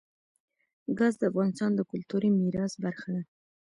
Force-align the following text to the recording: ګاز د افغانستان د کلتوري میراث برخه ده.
ګاز 0.97 1.13
د 1.19 1.23
افغانستان 1.31 1.71
د 1.75 1.81
کلتوري 1.91 2.29
میراث 2.39 2.73
برخه 2.83 3.09
ده. 3.15 3.21